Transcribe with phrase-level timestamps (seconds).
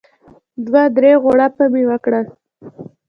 [0.65, 2.25] دوه درې غوړپه مې وکړل.